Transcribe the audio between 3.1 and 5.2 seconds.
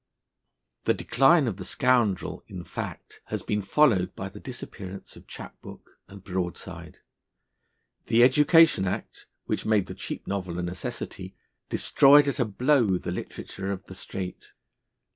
has been followed by the disappearance